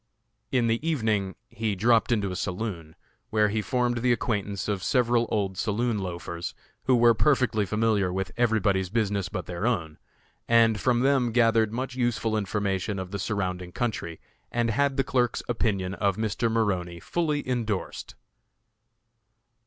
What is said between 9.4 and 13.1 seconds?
their own, and from them gathered much useful information